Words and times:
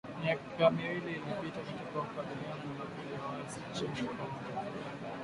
Miaka 0.23 0.69
miwili 0.71 1.11
ilipita 1.11 1.59
katika 1.59 2.01
kukabiliana 2.01 2.55
na 2.65 2.73
makundi 2.79 3.13
ya 3.13 3.21
waasi 3.21 3.59
nchini 3.71 4.07
Kongo 4.07 4.63